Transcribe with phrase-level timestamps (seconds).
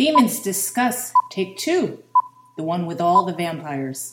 [0.00, 2.02] Demons Discuss Take Two,
[2.56, 4.10] the one with all the vampires.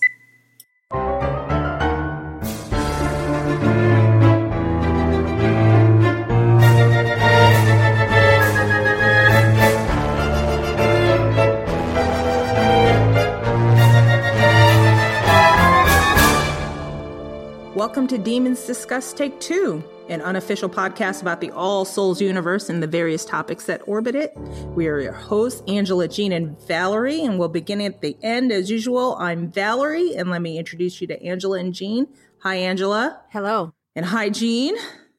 [17.74, 22.82] Welcome to Demons Discuss Take Two, an unofficial podcast about the All Souls universe and
[22.82, 24.34] the various topics that orbit it.
[24.76, 28.72] We are your hosts, Angela, Jean, and Valerie, and we'll begin at the end as
[28.72, 29.17] usual.
[29.20, 32.08] I'm Valerie, and let me introduce you to Angela and Jean.
[32.44, 33.22] Hi, Angela.
[33.31, 33.73] Hello.
[33.95, 34.76] And hi, Jean.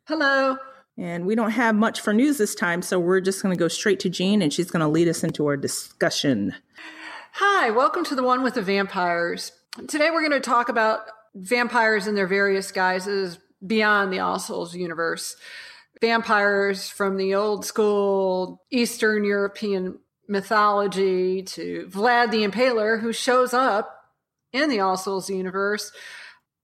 [0.06, 0.56] Hello.
[0.96, 3.68] And we don't have much for news this time, so we're just going to go
[3.68, 6.54] straight to Jean, and she's going to lead us into our discussion.
[7.32, 9.52] Hi, welcome to the one with the vampires.
[9.86, 11.00] Today we're going to talk about
[11.34, 15.36] vampires in their various guises beyond the All Souls universe.
[16.00, 19.98] Vampires from the old school Eastern European
[20.28, 24.04] mythology to Vlad the Impaler, who shows up
[24.52, 25.90] in the All Souls universe.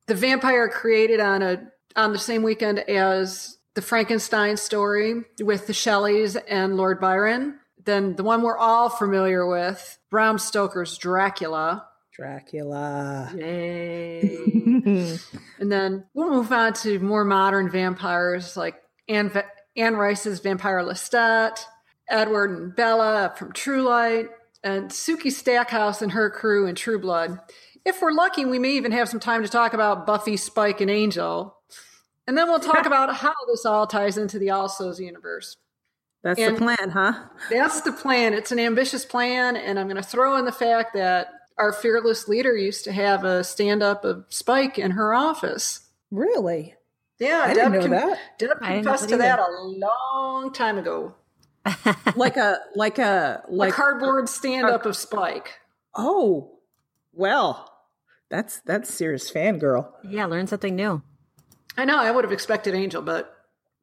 [0.07, 5.73] The vampire created on a on the same weekend as the Frankenstein story with the
[5.73, 7.59] Shelleys and Lord Byron.
[7.85, 13.33] Then the one we're all familiar with, Bram Stoker's Dracula, Dracula.
[13.37, 14.39] Yay.
[15.59, 18.77] and then we'll move on to more modern vampires like
[19.09, 19.45] Anne, Va-
[19.77, 21.65] Anne Rice's Vampire Lestat,
[22.09, 24.29] Edward and Bella from Twilight,
[24.63, 27.39] and Sookie Stackhouse and her crew in True Blood.
[27.85, 30.91] If we're lucky, we may even have some time to talk about Buffy, Spike, and
[30.91, 31.57] Angel.
[32.27, 35.57] And then we'll talk about how this all ties into the All Souls universe.
[36.23, 37.25] That's And- the plan, huh?
[37.51, 38.33] That's the plan.
[38.33, 42.29] It's an ambitious plan, and I'm going to throw in the fact that our fearless
[42.29, 45.89] leader used to have a stand up of Spike in her office.
[46.11, 46.75] Really?
[47.19, 48.19] Yeah, I didn't know con- that.
[48.39, 51.15] Deb I know confessed that to that a long time ago.
[52.17, 55.59] Like a like a Like like a cardboard stand up of Spike.
[55.97, 56.59] Oh,
[57.13, 57.73] well,
[58.31, 59.91] that's that's serious fangirl.
[60.09, 61.03] Yeah, learn something new.
[61.77, 63.35] I know, I would have expected Angel, but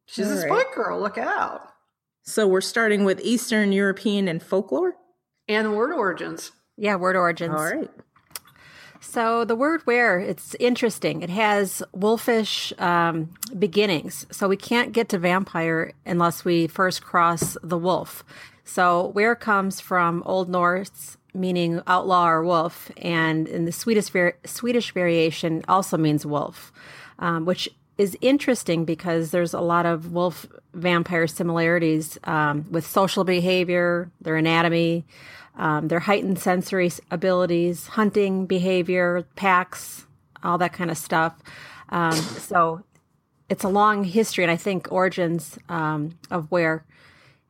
[0.06, 0.62] she's a All right.
[0.62, 1.00] Spike girl.
[1.00, 1.62] Look out.
[2.22, 4.94] So we're starting with Eastern European and folklore.
[5.48, 6.52] And word origins.
[6.76, 7.54] Yeah, word origins.
[7.54, 7.90] All right.
[9.00, 11.22] So the word wearh it's interesting.
[11.22, 14.26] It has wolfish um, beginnings.
[14.30, 18.24] So we can't get to vampire unless we first cross the wolf.
[18.64, 24.36] So wearh comes from Old Norse, meaning outlaw or wolf, and in the Swedish var-
[24.44, 26.72] Swedish variation also means wolf,
[27.18, 27.68] um, which
[27.98, 34.36] is interesting because there's a lot of wolf vampire similarities um, with social behavior, their
[34.36, 35.04] anatomy,
[35.56, 40.06] um, their heightened sensory abilities, hunting behavior, packs,
[40.42, 41.34] all that kind of stuff.
[41.90, 42.82] Um, so
[43.48, 46.84] it's a long history, and I think origins um, of wearh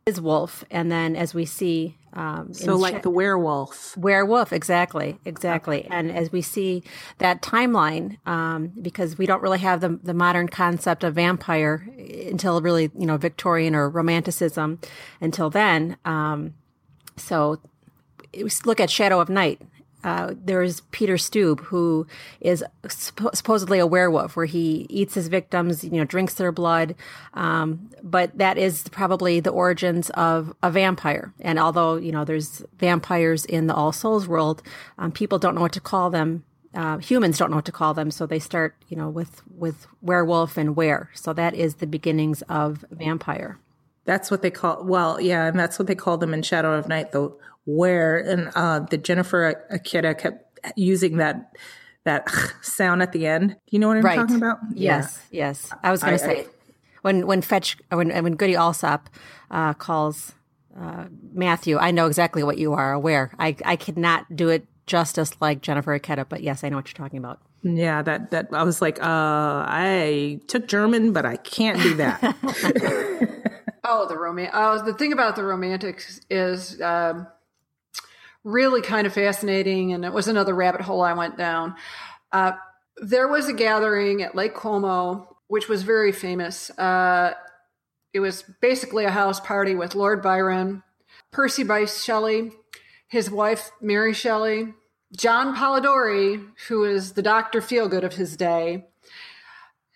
[0.05, 3.97] is wolf, and then as we see, um, So like Sha- the werewolf.
[3.97, 5.87] Werewolf, exactly, exactly.
[5.91, 6.83] And as we see
[7.19, 11.89] that timeline, um, because we don't really have the, the modern concept of vampire
[12.29, 14.81] until really, you know, Victorian or Romanticism
[15.21, 15.97] until then.
[16.05, 16.55] Um,
[17.17, 17.61] so
[18.65, 19.61] look at Shadow of Night.
[20.05, 22.07] Uh, there's Peter Stubbe, who
[22.41, 26.97] is suppo- supposedly a werewolf, where he eats his victims, you know, drinks their blood.
[27.35, 31.33] Um, but that is probably the origins of a vampire.
[31.41, 34.63] And although you know there's vampires in the All Souls world,
[34.99, 36.45] um, people don't know what to call them.
[36.75, 39.87] Uh, humans don't know what to call them, so they start, you know, with with
[40.01, 41.11] werewolf and were.
[41.15, 43.59] So that is the beginnings of vampire.
[44.05, 44.83] That's what they call.
[44.83, 47.13] Well, yeah, and that's what they call them in Shadow of Night.
[47.13, 47.31] The
[47.67, 51.55] wearh and uh, the Jennifer Ikeda kept using that
[52.05, 52.29] that
[52.63, 53.51] sound at the end.
[53.51, 54.17] Do you know what I'm Right.
[54.17, 54.59] talking about?
[54.75, 55.71] Yes, yes.
[55.83, 56.47] I was going to say I-
[57.03, 59.09] when when Fetch when when Goody Alsop
[59.51, 60.33] uh, calls
[60.79, 63.31] uh, Matthew, I know exactly what you are wearh.
[63.39, 66.89] I I could not do it justice like Jennifer Ikeda, but yes, I know what
[66.89, 67.41] you're talking about.
[67.65, 72.21] Yeah, that that I was like, uh, I took German, but I can't do that.
[73.85, 74.53] Oh, the romance.
[74.55, 77.27] Oh, the thing about the romantics is um,
[78.45, 81.75] really kind of fascinating, and it was another rabbit hole I went down.
[82.33, 82.53] Uh,
[82.97, 86.71] there was a gathering at Lake Como, which was very famous.
[86.79, 87.33] Uh,
[88.13, 90.83] it was basically a house party with Lord Byron,
[91.31, 92.53] Percy Bysshe Shelley,
[93.09, 94.75] his wife Mary Shelley,
[95.17, 98.87] John Polidori, who is the Doctor Feelgood of his day.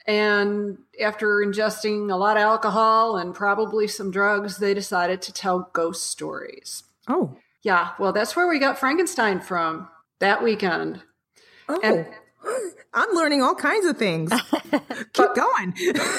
[0.06, 5.70] And after ingesting a lot of alcohol and probably some drugs, they decided to tell
[5.72, 6.84] ghost stories.
[7.08, 9.88] oh, Yeah, well, that's where we got Frankenstein from
[10.20, 11.02] that weekend.
[11.68, 12.06] oh, And-
[12.94, 14.30] I'm learning all kinds of things.
[15.12, 15.74] Keep going.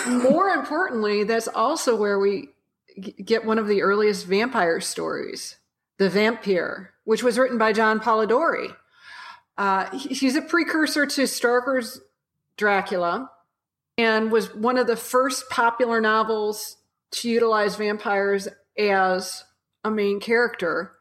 [0.07, 2.49] More importantly, that's also where we
[3.23, 5.55] get one of the earliest vampire stories.
[5.99, 8.75] The Vampire, which was written by John Polidori.
[9.57, 12.01] Uh, he's a precursor to Stoker's
[12.57, 13.31] Dracula
[13.97, 16.75] and was one of the first popular novels
[17.11, 19.45] to utilize vampires as
[19.85, 20.91] a main character.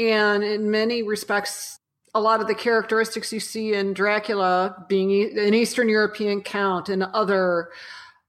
[0.00, 1.78] And in many respects,
[2.14, 7.02] a lot of the characteristics you see in Dracula being an Eastern European count and
[7.02, 7.68] other,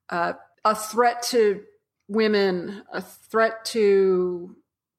[0.09, 0.33] uh,
[0.65, 1.63] a threat to
[2.09, 4.55] women, a threat to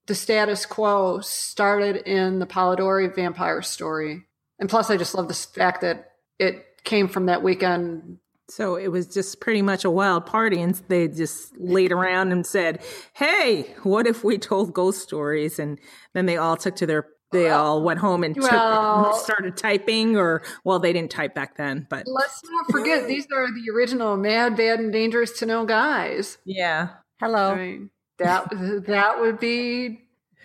[0.06, 4.24] the status quo started in the Polidori vampire story.
[4.58, 8.18] And plus, I just love the fact that it came from that weekend
[8.54, 12.46] so it was just pretty much a wild party, and they just laid around and
[12.46, 12.82] said,
[13.14, 15.78] "Hey, what if we told ghost stories?" And
[16.12, 20.16] then they all took to their they all went home and well, took, started typing,
[20.16, 21.86] or well, they didn't type back then.
[21.88, 26.36] But let's not forget these are the original Mad, Bad, and Dangerous to Know guys.
[26.44, 26.90] Yeah.
[27.20, 27.52] Hello.
[27.52, 28.48] I mean, that
[28.86, 30.00] that would be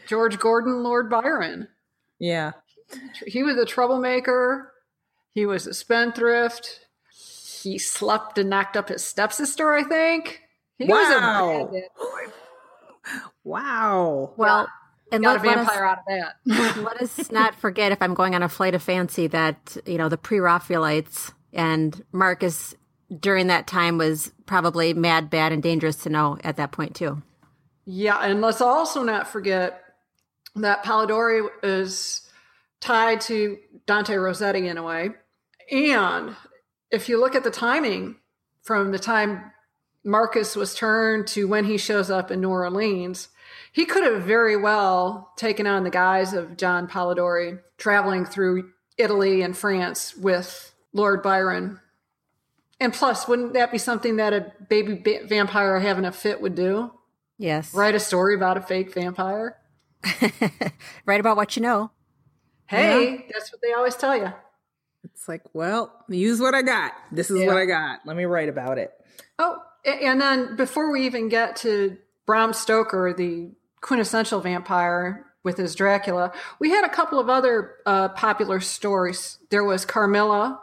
[0.07, 1.67] George Gordon, Lord Byron.
[2.19, 2.53] Yeah.
[3.25, 4.71] He was a troublemaker.
[5.33, 6.86] He was a spendthrift
[7.63, 10.41] he slept and knocked up his stepsister, I think.
[10.77, 11.71] He wow.
[13.43, 14.33] wow.
[14.37, 14.67] Well,
[15.11, 16.05] and got let, a vampire us, out of
[16.45, 16.77] that.
[16.83, 20.09] let us not forget, if I'm going on a flight of fancy, that you know
[20.09, 22.75] the pre-Raphaelites and Marcus
[23.19, 27.21] during that time was probably mad, bad, and dangerous to know at that point too.
[27.85, 29.81] Yeah, and let's also not forget
[30.55, 32.29] that Polidori is
[32.81, 35.11] tied to Dante Rossetti in a way,
[35.71, 36.35] and
[36.91, 38.17] if you look at the timing
[38.61, 39.51] from the time
[40.03, 43.29] Marcus was turned to when he shows up in New Orleans,
[43.71, 49.41] he could have very well taken on the guise of John Polidori, traveling through Italy
[49.41, 51.79] and France with Lord Byron.
[52.79, 56.55] And plus, wouldn't that be something that a baby ba- vampire having a fit would
[56.55, 56.91] do?
[57.37, 57.73] Yes.
[57.73, 59.57] Write a story about a fake vampire.
[61.05, 61.91] Write about what you know.
[62.65, 64.33] Hey, that's what they always tell you.
[65.13, 66.93] It's like, well, use what I got.
[67.11, 67.47] This is yeah.
[67.47, 67.99] what I got.
[68.05, 68.93] Let me write about it.
[69.39, 73.51] Oh, and then before we even get to Bram Stoker, the
[73.81, 79.39] quintessential vampire with his Dracula, we had a couple of other uh, popular stories.
[79.49, 80.59] There was Carmilla,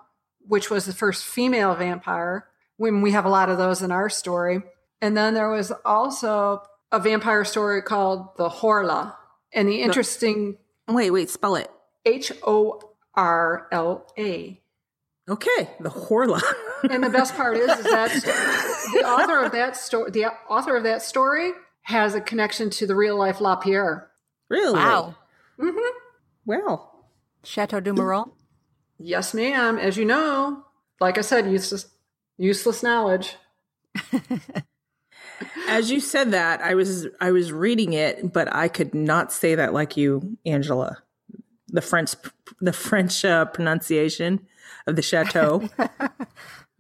[0.47, 2.47] which was the first female vampire.
[2.77, 4.61] When we have a lot of those in our story,
[5.01, 9.15] and then there was also a vampire story called the Horla.
[9.53, 10.59] And the interesting
[10.89, 11.71] wait, wait, spell it
[12.05, 14.61] H O R L A.
[15.29, 16.41] Okay, the Horla.
[16.91, 18.11] and the best part is, is that
[18.93, 21.53] the author of that story, the author of that story,
[21.83, 24.11] has a connection to the real life Lapierre.
[24.51, 24.75] Really?
[24.75, 25.15] Wow.
[25.59, 25.99] Mm-hmm.
[26.45, 27.07] Well,
[27.43, 28.33] Chateau du Marolles.
[28.99, 29.79] Yes, ma'am.
[29.79, 30.65] As you know,
[31.01, 31.87] like I said, useless,
[32.37, 33.37] useless knowledge.
[35.69, 39.55] As you said that, I was I was reading it, but I could not say
[39.55, 41.04] that like you, Angela
[41.75, 42.15] the French
[42.61, 44.47] the French uh, pronunciation
[44.87, 45.69] of the chateau.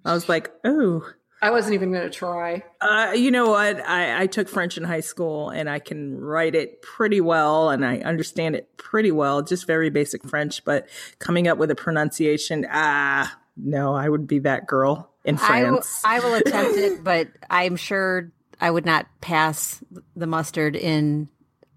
[0.05, 1.05] I was like, oh.
[1.43, 2.62] I wasn't even going to try.
[2.81, 3.87] Uh, you know what?
[3.87, 7.85] I, I took French in high school and I can write it pretty well and
[7.85, 10.64] I understand it pretty well, just very basic French.
[10.64, 10.88] But
[11.19, 16.02] coming up with a pronunciation, ah, no, I would be that girl in France.
[16.05, 18.31] I, w- I will attempt it, but I'm sure
[18.61, 19.82] I would not pass
[20.17, 21.29] the mustard in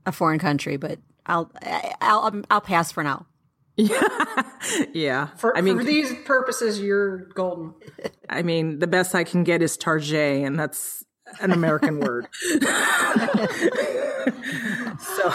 [0.06, 0.78] a foreign country.
[0.78, 1.52] But I'll
[2.02, 3.28] I'll I'll pass for now.
[3.76, 4.02] Yeah,
[4.94, 5.28] yeah.
[5.38, 7.76] For, I mean, for these purposes, you're golden.
[8.28, 11.06] I mean, the best I can get is Target, and that's
[11.40, 12.28] an American word.
[15.00, 15.32] so,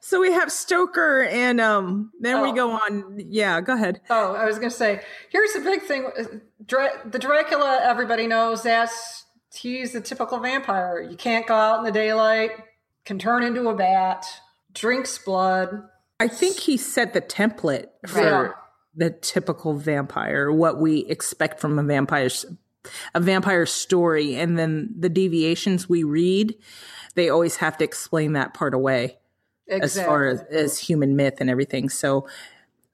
[0.00, 2.42] so we have Stoker, and um, then oh.
[2.44, 3.16] we go on.
[3.18, 4.00] Yeah, go ahead.
[4.08, 6.08] Oh, I was going to say, here's the big thing:
[6.64, 7.80] Dra- the Dracula.
[7.82, 11.00] Everybody knows that's he's a typical vampire.
[11.00, 12.52] You can't go out in the daylight
[13.08, 14.26] can turn into a bat,
[14.74, 15.82] drinks blood.
[16.20, 18.50] I think he set the template for yeah.
[18.94, 22.44] the typical vampire, what we expect from a vampire's
[23.14, 26.54] a vampire story, and then the deviations we read,
[27.14, 29.16] they always have to explain that part away
[29.66, 30.02] exactly.
[30.02, 31.88] as far as, as human myth and everything.
[31.88, 32.28] So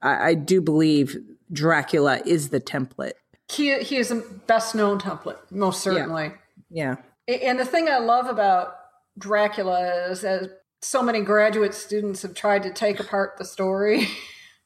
[0.01, 1.17] I, I do believe
[1.51, 3.13] Dracula is the template.
[3.49, 6.31] He he is the best known template, most certainly.
[6.69, 6.95] Yeah.
[7.27, 7.35] yeah.
[7.35, 8.77] And the thing I love about
[9.17, 10.49] Dracula is as
[10.81, 14.07] so many graduate students have tried to take apart the story.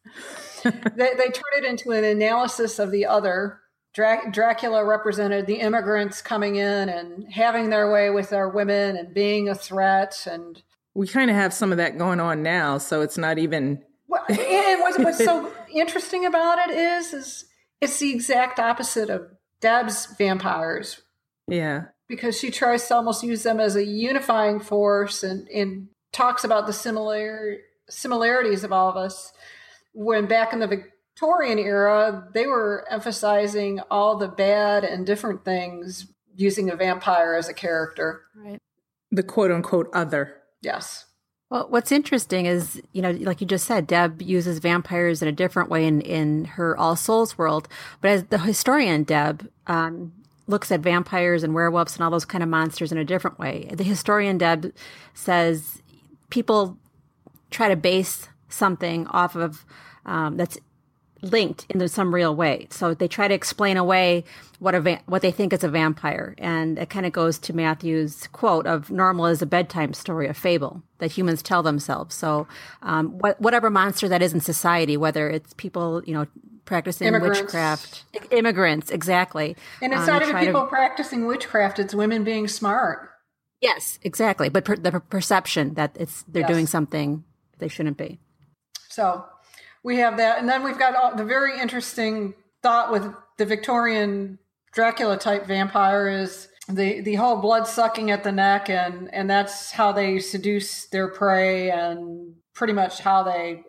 [0.64, 3.60] they, they turn it into an analysis of the other.
[3.94, 9.14] Dra- Dracula represented the immigrants coming in and having their way with our women and
[9.14, 10.28] being a threat.
[10.30, 10.62] And
[10.94, 13.84] we kind of have some of that going on now, so it's not even.
[14.08, 17.46] Well, and what's, what's so interesting about it is, is
[17.80, 21.02] it's the exact opposite of Deb's vampires.
[21.48, 26.44] Yeah because she tries to almost use them as a unifying force and, and talks
[26.44, 29.32] about the similar similarities of all of us.
[29.94, 36.08] When back in the Victorian era, they were emphasizing all the bad and different things
[36.36, 38.24] using a vampire as a character.
[38.36, 38.60] Right.
[39.12, 40.36] The quote unquote other.
[40.62, 41.06] Yes.
[41.50, 45.32] Well, what's interesting is, you know, like you just said, Deb uses vampires in a
[45.32, 47.68] different way in, in her All Souls world.
[48.02, 50.14] But as the historian Deb um,
[50.50, 53.70] looks at vampires and werewolves and all those kind of monsters in a different way,
[53.72, 54.74] the historian Deb
[55.14, 55.82] says
[56.30, 56.78] people
[57.52, 59.66] try to base something off of
[60.06, 60.58] um, that's
[61.22, 62.68] linked into some real way.
[62.72, 64.24] So they try to explain away
[64.60, 67.54] what a va- what they think is a vampire, and it kind of goes to
[67.54, 72.48] Matthew's quote of "normal is a bedtime story, a fable that humans tell themselves." So
[72.82, 76.26] um, what, whatever monster that is in society, whether it's people you know
[76.70, 77.42] practicing Immigrants.
[77.42, 82.24] witchcraft, immigrants, exactly, And it's Um, not even try to- people practicing witchcraft, it's women
[82.24, 83.10] being smart.
[83.60, 84.48] yes, exactly.
[84.50, 86.52] But per- the per- perception that it's they're Yes.
[86.52, 87.24] doing something
[87.58, 88.20] they shouldn't be.
[88.88, 89.26] So
[89.84, 90.38] we have that.
[90.40, 94.38] And then we've got all, the very interesting thought with the Victorian
[94.72, 99.72] Dracula type vampire is the, the whole blood sucking at the neck, and, and that's
[99.72, 103.64] how they seduce their prey and pretty much how they,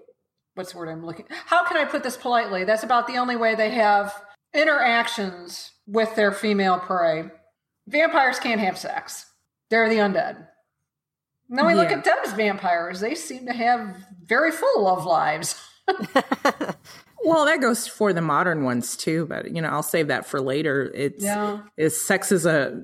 [0.55, 2.65] what's the word I'm looking, how can I put this politely?
[2.65, 4.15] That's about the only way they have
[4.55, 7.25] interactions with their female prey.
[7.89, 9.27] Vampires can't have sex.
[9.71, 10.47] They're the undead.
[11.49, 11.99] Now we look Yeah.
[11.99, 13.01] at Deb's vampires.
[13.01, 15.61] They seem to have very full love lives.
[17.23, 20.41] Well, that goes for the modern ones too, but you know, I'll save that for
[20.41, 20.91] later.
[20.95, 21.59] It's Yeah.
[21.77, 22.83] is sex is a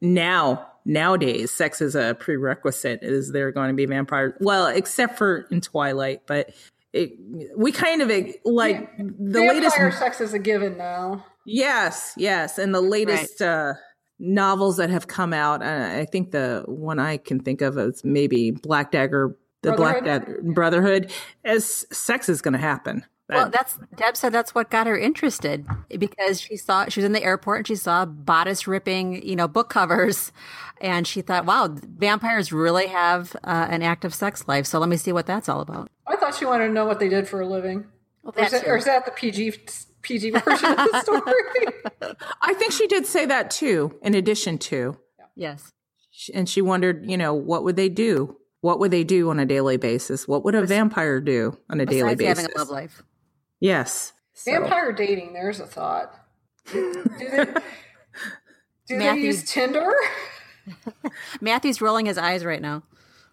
[0.00, 3.00] now nowadays sex is a prerequisite.
[3.02, 4.34] Is there going to be vampires?
[4.40, 6.50] Well, except for in Twilight, but
[6.92, 7.12] it,
[7.56, 8.08] we kind of
[8.44, 9.76] like the latest.
[9.76, 11.24] Vampire sex is a given now.
[11.46, 13.74] Yes, yes, and the latest uh,
[14.18, 15.62] novels that have come out.
[15.62, 20.04] Uh, I think the one I can think of is maybe Black Dagger, the Black
[20.04, 21.12] Dagger Brotherhood.
[21.44, 23.04] As sex is going to happen.
[23.36, 25.66] Well, that's Deb said that's what got her interested
[25.98, 29.48] because she saw she was in the airport and she saw bodice ripping, you know,
[29.48, 30.32] book covers,
[30.80, 34.96] and she thought, "Wow, vampires really have uh, an active sex life." So let me
[34.96, 35.90] see what that's all about.
[36.06, 37.86] I thought she wanted to know what they did for a living.
[38.22, 39.54] Well, Or is, that, or is that the PG
[40.02, 42.14] PG version of the story?
[42.42, 43.98] I think she did say that too.
[44.02, 44.98] In addition to,
[45.34, 45.72] yes,
[46.34, 48.36] and she wondered, you know, what would they do?
[48.60, 50.28] What would they do on a daily basis?
[50.28, 52.38] What would a vampire do on a daily besides basis?
[52.42, 53.02] having a love life.
[53.60, 54.12] Yes.
[54.34, 55.32] So- Vampire dating.
[55.34, 56.14] There's a thought.
[56.72, 57.44] Do they,
[58.88, 59.92] do they use Tinder?
[61.40, 62.82] Matthew's rolling his eyes right now.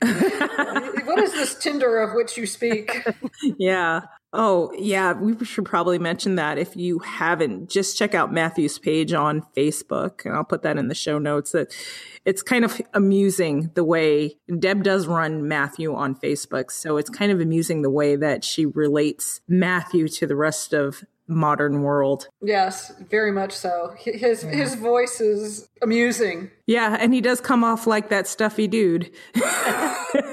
[0.01, 3.05] what is this Tinder of which you speak?
[3.57, 4.01] Yeah.
[4.33, 5.13] Oh, yeah.
[5.13, 10.25] We should probably mention that if you haven't, just check out Matthew's page on Facebook,
[10.25, 11.51] and I'll put that in the show notes.
[11.51, 11.73] That
[12.25, 17.31] it's kind of amusing the way Deb does run Matthew on Facebook, so it's kind
[17.31, 22.29] of amusing the way that she relates Matthew to the rest of modern world.
[22.41, 23.93] Yes, very much so.
[23.97, 26.51] His his voice is amusing.
[26.65, 29.11] Yeah, and he does come off like that stuffy dude.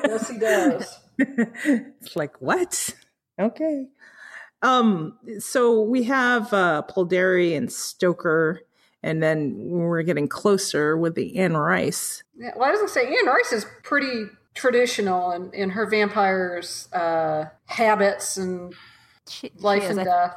[0.07, 1.01] Yes, he does.
[1.19, 2.95] it's like what
[3.39, 3.87] okay
[4.63, 8.61] um so we have uh Polidori and stoker
[9.03, 13.07] and then we're getting closer with the anne rice Yeah, well, I was gonna say
[13.07, 14.25] Anne Rice is pretty
[14.55, 18.73] traditional in, in her vampires' uh, habits and
[19.29, 19.91] She, she life is.
[19.91, 20.37] and I- death.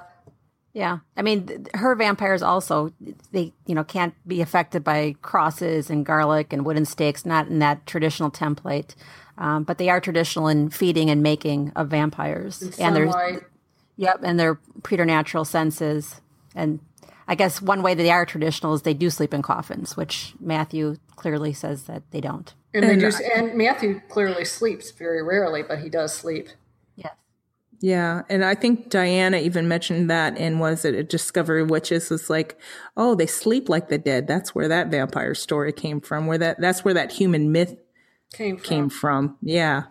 [0.74, 2.92] Yeah, I mean, th- her vampires also
[3.32, 7.58] they you know can't be affected by crosses and garlic and wooden stakes, not in
[7.60, 8.94] that traditional template,
[9.38, 13.44] um, but they are traditional in feeding and making of vampires, and there's Sunlight.
[13.96, 16.22] yep, and their preternatural senses,
[16.56, 16.80] and
[17.28, 20.34] I guess one way that they are traditional is they do sleep in coffins, which
[20.40, 22.54] Matthew clearly says that they don't.
[22.74, 26.50] And, they do, and Matthew clearly sleeps very rarely, but he does sleep.
[26.96, 27.14] Yes.
[27.80, 32.28] yeah and i think diana even mentioned that in was it a discovery witches was
[32.28, 32.58] like
[32.96, 36.60] oh they sleep like the dead that's where that vampire story came from where that
[36.60, 37.76] that's where that human myth
[38.34, 38.66] Came from.
[38.66, 39.84] came from yeah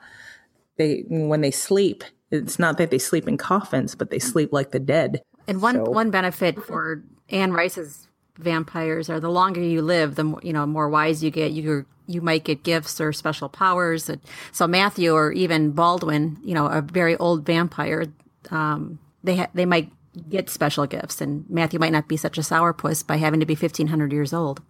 [0.76, 4.70] they when they sleep it's not that they sleep in coffins but they sleep like
[4.72, 9.80] the dead And one So- one benefit for Anne Rice's vampires are the longer you
[9.82, 11.52] live, the more you know more wise you get.
[11.52, 14.10] You you might get gifts or special powers.
[14.52, 18.04] So Matthew or even Baldwin, you know, a very old vampire,
[18.50, 19.90] um, they ha- they might
[20.28, 23.54] get special gifts, and Matthew might not be such a sourpuss by having to be
[23.56, 24.60] fifteen hundred years old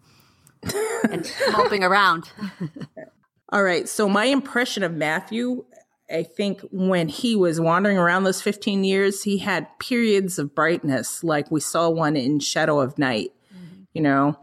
[1.11, 2.31] and moping around.
[3.51, 3.89] All right.
[3.89, 5.65] So my impression of Matthew,
[6.11, 11.23] I think when he was wandering around those 15 years, he had periods of brightness,
[11.25, 13.33] like we saw one in Shadow of Night,
[13.93, 14.37] you know,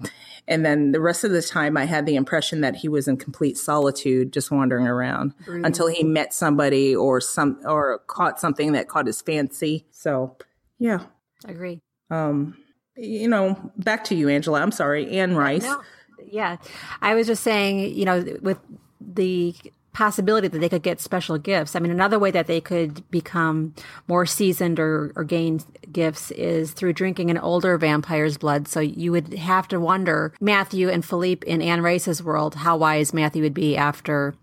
[0.48, 3.15] And then the rest of the time, I had the impression that he was in
[3.17, 5.63] complete solitude, just wandering around mm-hmm.
[5.63, 9.86] until he met somebody or some or caught something that caught his fancy.
[9.91, 10.36] So,
[10.79, 11.03] yeah,
[11.48, 11.81] I agree.
[12.10, 12.57] Um,
[12.98, 14.62] you know, back to you, Angela.
[14.62, 15.63] I'm sorry, Anne Rice.
[15.63, 15.81] No.
[16.25, 16.57] Yeah,
[17.01, 18.60] I was just saying, you know, with
[19.05, 19.55] the
[19.93, 21.75] possibility that they could get special gifts.
[21.75, 23.75] I mean, another way that they could become
[24.07, 28.67] more seasoned or, or gain gifts is through drinking an older vampire's blood.
[28.67, 33.13] So you would have to wonder, Matthew and Philippe in Anne Rice's world, how wise
[33.13, 34.33] Matthew would be after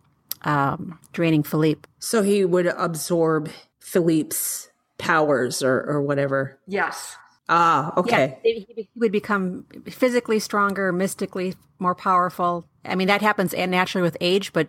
[0.43, 1.89] um, draining Philippe.
[1.99, 3.51] So he would absorb
[3.81, 6.61] Philippe's powers or, or whatever.
[6.69, 7.17] Yes.
[7.49, 8.39] Ah, okay.
[8.45, 12.65] Yeah, he would become physically stronger, mystically more powerful.
[12.85, 14.69] I mean, that happens naturally with age, but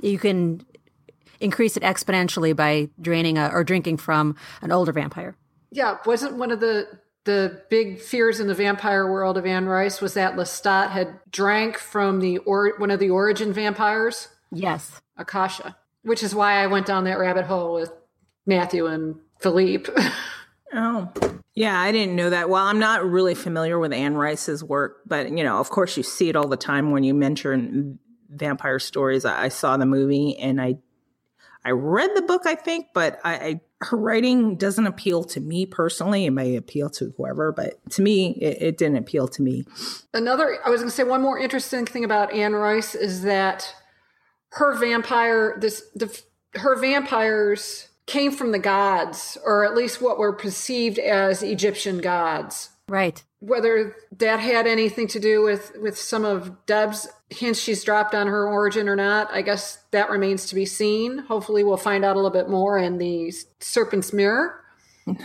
[0.00, 0.64] you can
[1.40, 5.36] increase it exponentially by draining a, or drinking from an older vampire.
[5.70, 6.86] Yeah, wasn't one of the
[7.24, 11.78] the big fears in the vampire world of Anne Rice was that Lestat had drank
[11.78, 14.28] from the or one of the origin vampires.
[14.50, 17.92] Yes, Akasha, which is why I went down that rabbit hole with
[18.44, 19.90] Matthew and Philippe.
[20.74, 21.12] oh,
[21.54, 22.48] yeah, I didn't know that.
[22.48, 26.02] Well, I'm not really familiar with Anne Rice's work, but you know, of course, you
[26.02, 27.98] see it all the time when you mention
[28.28, 29.24] vampire stories.
[29.24, 30.78] I, I saw the movie and I
[31.64, 35.64] I read the book, I think, but I, I, her writing doesn't appeal to me
[35.64, 36.26] personally.
[36.26, 39.64] It may appeal to whoever, but to me, it, it didn't appeal to me.
[40.12, 43.74] Another, I was going to say one more interesting thing about Anne Rice is that
[44.50, 46.20] her vampire, this the
[46.54, 52.68] her vampires came from the gods, or at least what were perceived as Egyptian gods.
[52.86, 53.24] Right.
[53.40, 58.26] Whether that had anything to do with with some of Deb's hints she's dropped on
[58.26, 61.18] her origin or not, I guess that remains to be seen.
[61.20, 64.60] Hopefully, we'll find out a little bit more in the Serpent's Mirror.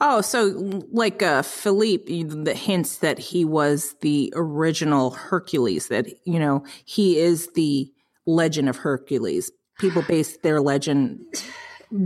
[0.00, 6.38] Oh, so like uh, Philippe, the hints that he was the original Hercules, that, you
[6.38, 7.92] know, he is the
[8.24, 9.52] legend of Hercules.
[9.78, 11.20] People base their legend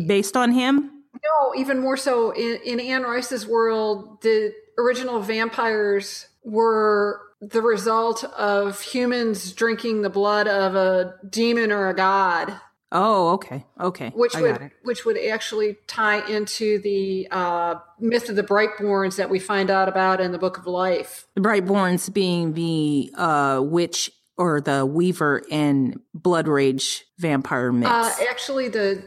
[0.07, 0.91] based on him?
[1.25, 8.25] No, even more so in, in Anne Rice's world, the original vampires were the result
[8.25, 12.59] of humans drinking the blood of a demon or a god.
[12.93, 14.11] Oh, okay, okay.
[14.15, 19.29] Which I would which would actually tie into the uh, myth of the Brightborns that
[19.29, 21.27] we find out about in the Book of Life.
[21.35, 27.91] The Brightborns being the uh, witch or the Weaver and Blood Rage vampire myths.
[27.91, 29.05] Uh, actually, the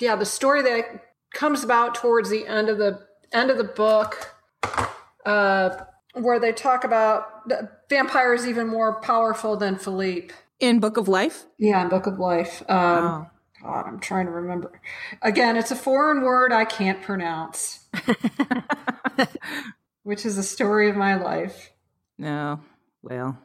[0.00, 4.34] yeah, the story that comes about towards the end of the end of the book,
[5.26, 5.70] uh,
[6.14, 11.08] where they talk about the vampire is even more powerful than Philippe in Book of
[11.08, 11.44] Life.
[11.58, 12.62] Yeah, in Book of Life.
[12.68, 13.26] Um, oh.
[13.62, 14.80] God, I'm trying to remember.
[15.20, 17.88] Again, it's a foreign word I can't pronounce,
[20.04, 21.72] which is the story of my life.
[22.18, 22.60] No,
[23.02, 23.36] well,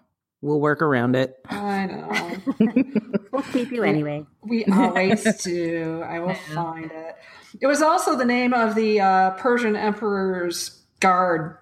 [0.42, 1.36] we'll work around it.
[1.50, 3.14] I know.
[3.34, 4.26] we'll keep you anyway.
[4.42, 6.02] We always do.
[6.06, 7.18] I will find it.
[7.60, 11.58] It was also the name of the uh, Persian emperor's guard,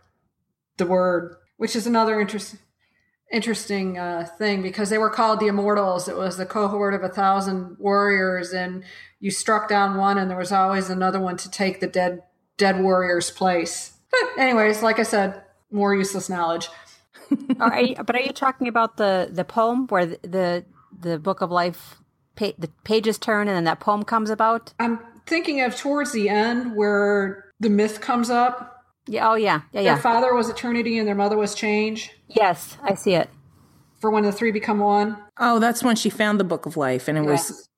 [0.77, 2.59] the word, which is another interesting
[3.31, 7.07] interesting uh, thing because they were called the immortals it was the cohort of a
[7.07, 8.83] thousand warriors and
[9.21, 12.21] you struck down one and there was always another one to take the dead
[12.57, 16.67] dead warrior's place but anyways like i said more useless knowledge
[17.61, 20.65] are you, but are you talking about the the poem where the the,
[21.01, 21.97] the book of life
[22.35, 24.73] pa- the pages turn and then that poem comes about?
[24.79, 28.85] I'm thinking of towards the end where the myth comes up.
[29.07, 29.29] Yeah.
[29.29, 29.61] Oh, yeah.
[29.71, 29.81] Yeah.
[29.81, 29.93] Yeah.
[29.93, 32.11] Their father was eternity and their mother was change.
[32.27, 33.29] Yes, I see it.
[33.99, 35.17] For when the three become one.
[35.37, 37.49] Oh, that's when she found the book of life, and it yes.
[37.49, 37.69] was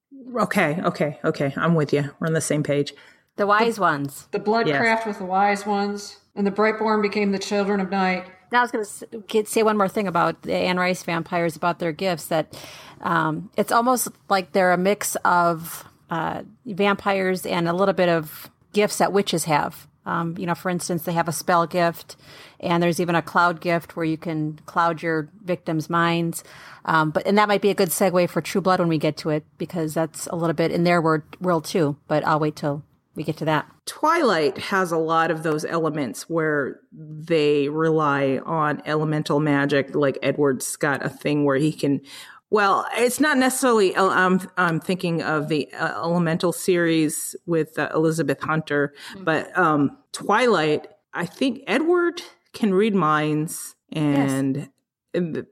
[0.43, 0.79] okay.
[0.81, 1.19] Okay.
[1.23, 1.53] Okay.
[1.57, 2.11] I'm with you.
[2.19, 2.93] We're on the same page.
[3.35, 4.27] The wise the, ones.
[4.31, 4.77] The blood yes.
[4.77, 8.25] craft with the wise ones, and the brightborn became the children of night.
[8.53, 11.79] Now I was going to say one more thing about the Anne Rice vampires, about
[11.79, 12.27] their gifts.
[12.27, 12.55] That
[13.01, 18.51] um, it's almost like they're a mix of uh, vampires and a little bit of
[18.71, 19.87] gifts that witches have.
[20.05, 22.15] Um, you know, for instance, they have a spell gift,
[22.59, 26.43] and there's even a cloud gift where you can cloud your victims' minds.
[26.85, 29.17] Um, but and that might be a good segue for True Blood when we get
[29.17, 31.97] to it because that's a little bit in their word, world too.
[32.07, 32.83] But I'll wait till
[33.15, 33.67] we get to that.
[33.85, 39.95] Twilight has a lot of those elements where they rely on elemental magic.
[39.95, 42.01] Like Edward's got a thing where he can.
[42.49, 43.95] Well, it's not necessarily.
[43.95, 49.23] I'm I'm thinking of the uh, Elemental series with uh, Elizabeth Hunter, mm-hmm.
[49.23, 50.87] but um, Twilight.
[51.15, 52.23] I think Edward
[52.53, 54.69] can read minds, and
[55.13, 55.45] yes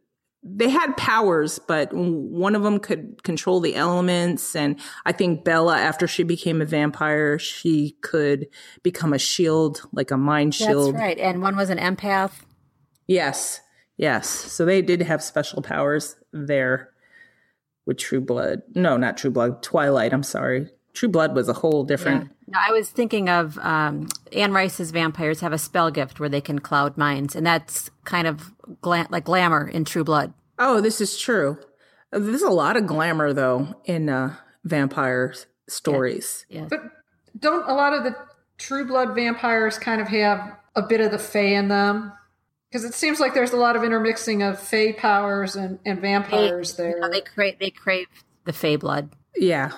[0.43, 4.56] they had powers, but one of them could control the elements.
[4.56, 8.47] And I think Bella, after she became a vampire, she could
[8.82, 10.95] become a shield, like a mind shield.
[10.95, 11.19] That's right.
[11.19, 12.41] And one was an empath.
[13.08, 13.62] Yes.
[13.97, 14.27] Yes.
[14.27, 16.89] So they did have special powers there
[17.86, 18.63] with True Blood.
[18.73, 19.62] No, not True Blood.
[19.62, 20.12] Twilight.
[20.12, 20.69] I'm sorry.
[20.93, 22.23] True Blood was a whole different.
[22.23, 22.30] Yeah.
[22.52, 26.42] No, I was thinking of um, Anne Rice's vampires have a spell gift where they
[26.42, 30.34] can cloud minds, and that's kind of gla- like glamour in True Blood.
[30.60, 31.58] Oh, this is true.
[32.12, 34.36] There's a lot of glamour though in uh,
[34.66, 35.34] vampire
[35.70, 36.46] stories.
[36.50, 36.68] Yes.
[36.70, 36.82] But
[37.40, 38.16] don't a lot of the
[38.58, 42.12] True Blood vampires kind of have a bit of the Fae in them?
[42.70, 46.76] Because it seems like there's a lot of intermixing of Fae powers and, and vampires
[46.76, 47.00] They, there.
[47.00, 48.08] no, they crave they crave
[48.44, 49.10] the Fey blood.
[49.38, 49.72] Yeah.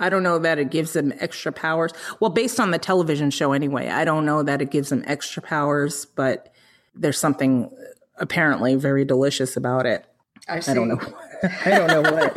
[0.00, 1.92] I don't know that it gives them extra powers.
[2.18, 5.42] Well, based on the television show anyway, I don't know that it gives them extra
[5.42, 6.52] powers, but
[6.94, 7.70] there's something
[8.16, 10.04] apparently very delicious about it.
[10.48, 10.62] I.
[10.66, 10.98] I don't know.
[11.64, 12.36] I don't know what.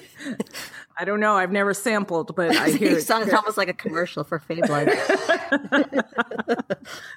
[0.98, 1.34] I don't know.
[1.34, 4.42] I've never sampled, but I hear it sounds almost like a commercial for.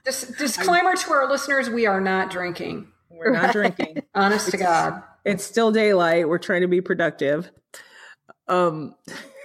[0.06, 2.88] Dis- disclaimer to our listeners: We are not drinking.
[3.10, 4.04] We're not drinking.
[4.16, 5.04] Honest to God.
[5.26, 6.28] It's still daylight.
[6.30, 7.52] We're trying to be productive.
[8.48, 8.96] Um,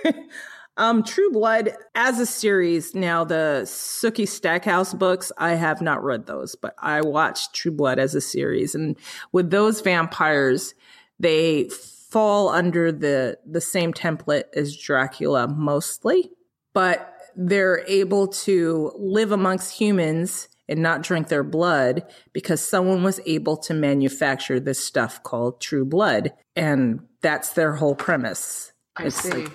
[0.77, 2.95] um, True Blood as a series.
[2.95, 7.99] Now the Sookie Stackhouse books, I have not read those, but I watched True Blood
[7.99, 8.97] as a series, and
[9.33, 10.75] with those vampires,
[11.19, 11.69] they
[12.11, 16.31] fall under the the same template as Dracula mostly,
[16.73, 23.21] but they're able to live amongst humans and not drink their blood because someone was
[23.27, 29.17] able to manufacture this stuff called true blood and that's their whole premise I It's
[29.21, 29.31] see.
[29.31, 29.53] like-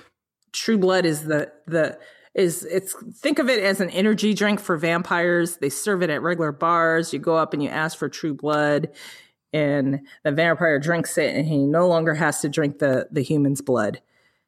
[0.51, 1.97] true blood is the the
[2.35, 6.21] is it's think of it as an energy drink for vampires they serve it at
[6.21, 8.89] regular bars you go up and you ask for true blood
[9.51, 13.61] and the vampire drinks it and he no longer has to drink the the human's
[13.61, 13.99] blood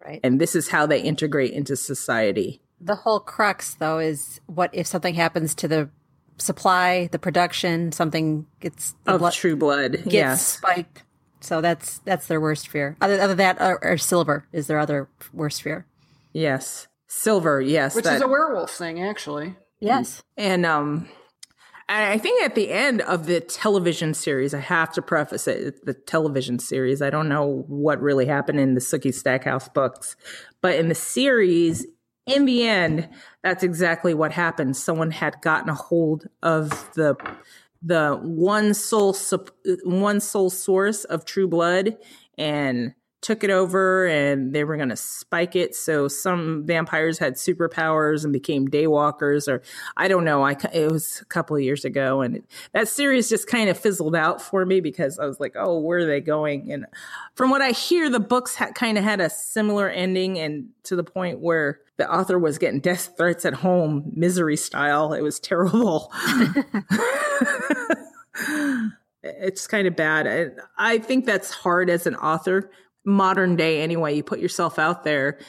[0.05, 0.19] Right.
[0.23, 4.85] and this is how they integrate into society The whole crux, though, is what if
[4.85, 5.89] something happens to the
[6.37, 11.03] supply, the production, something gets the of blood true blood gets yes spiked.
[11.45, 12.97] So that's that's their worst fear.
[13.01, 15.85] Other other than that, or, or silver is their other worst fear.
[16.33, 19.55] yes silver yes Which that- is a werewolf thing, actually.
[19.79, 20.21] Yes.
[20.37, 21.07] And um
[21.87, 25.85] I I think at the end of the television series, I have to preface it,
[25.85, 27.01] the television series.
[27.01, 30.15] I don't know what really happened in the Sookie Stackhouse books,
[30.61, 31.85] but in the series,
[32.25, 33.07] in the end,
[33.43, 34.75] that's exactly what happened.
[34.75, 37.15] Someone had gotten a hold of the
[37.85, 39.15] the one soul
[39.83, 41.97] one soul source of true blood
[42.37, 45.73] and took it over and they were going to spike it.
[45.73, 49.63] So some vampires had superpowers and became daywalkers or
[49.97, 52.43] i don't know i it was a couple of years ago and
[52.73, 55.99] that series just kind of fizzled out for me because i was like oh where
[55.99, 56.71] are they going?
[56.71, 56.85] And
[57.33, 61.03] from what i hear the books kind of had a similar ending and to the
[61.03, 65.13] point where the author was getting death threats at home misery style.
[65.13, 66.11] It was terrible
[69.23, 70.27] it's kind of bad.
[70.27, 72.69] I, I think that's hard as an author,
[73.05, 74.15] modern day anyway.
[74.15, 75.39] You put yourself out there,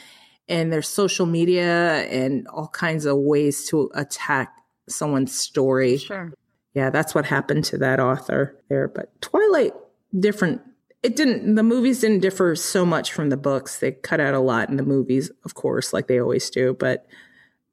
[0.48, 4.54] and there's social media and all kinds of ways to attack
[4.88, 5.98] someone's story.
[5.98, 6.32] Sure.
[6.74, 8.88] Yeah, that's what happened to that author there.
[8.88, 9.72] But Twilight,
[10.18, 10.60] different.
[11.02, 13.78] It didn't, the movies didn't differ so much from the books.
[13.78, 16.74] They cut out a lot in the movies, of course, like they always do.
[16.78, 17.06] But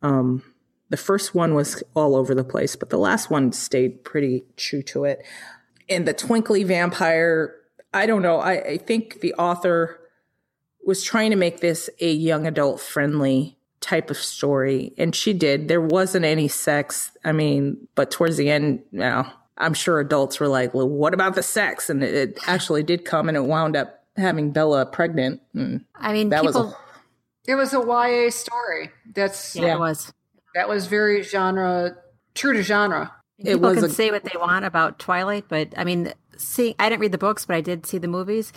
[0.01, 0.43] um,
[0.93, 4.83] the first one was all over the place, but the last one stayed pretty true
[4.83, 5.25] to it.
[5.89, 7.55] And the twinkly vampire,
[7.95, 8.37] I don't know.
[8.37, 9.99] I, I think the author
[10.85, 14.93] was trying to make this a young adult friendly type of story.
[14.99, 15.67] And she did.
[15.67, 17.09] There wasn't any sex.
[17.25, 21.33] I mean, but towards the end, now I'm sure adults were like, well, what about
[21.33, 21.89] the sex?
[21.89, 25.41] And it, it actually did come and it wound up having Bella pregnant.
[25.55, 26.65] And I mean, that people.
[26.65, 28.91] was a, It was a YA story.
[29.15, 30.13] That's yeah, it was.
[30.55, 31.95] That was very genre
[32.35, 33.13] true to genre.
[33.39, 36.75] It People was can a- say what they want about Twilight, but I mean, see,
[36.79, 38.53] I didn't read the books, but I did see the movies.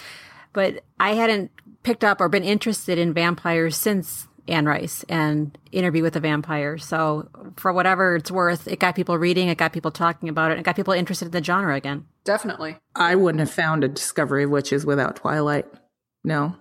[0.52, 1.50] But I hadn't
[1.82, 6.78] picked up or been interested in vampires since Anne Rice and Interview with a Vampire.
[6.78, 10.58] So, for whatever it's worth, it got people reading, it got people talking about it,
[10.58, 12.06] it got people interested in the genre again.
[12.24, 12.78] Definitely.
[12.94, 15.66] I wouldn't have found a Discovery of Witches without Twilight.
[16.24, 16.56] No,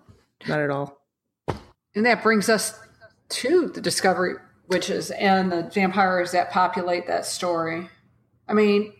[0.47, 0.97] not at all.
[1.95, 2.77] And that brings us
[3.29, 4.33] to the Discovery
[4.67, 7.89] Witches and the vampires that populate that story.
[8.47, 8.93] I mean,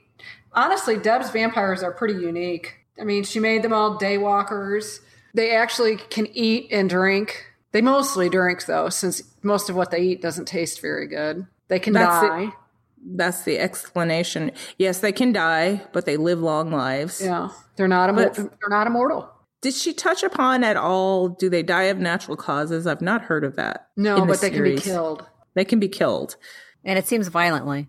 [0.54, 2.76] honestly, Deb's vampires are pretty unique.
[3.00, 5.00] I mean, she made them all daywalkers.
[5.34, 7.46] They actually can eat and drink.
[7.72, 11.46] They mostly drink, though, since most of what they eat doesn't taste very good.
[11.68, 12.28] They can That's it.
[12.28, 12.50] die.
[13.08, 14.52] That's the explanation.
[14.78, 17.22] Yes, they can die, but they live long lives.
[17.22, 19.30] Yeah, they're not immor- But- they're not immortal.
[19.62, 21.28] Did she touch upon at all?
[21.28, 22.86] Do they die of natural causes?
[22.86, 23.88] I've not heard of that.
[23.98, 25.26] No, in the but they can be killed.
[25.56, 26.36] They can be killed.
[26.84, 27.88] And it seems violently.